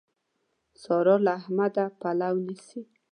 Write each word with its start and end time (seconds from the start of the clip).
سارا 0.81 1.15
له 1.25 1.31
احمده 1.39 1.85
پلو 1.99 2.35
نيسي. 2.45 2.81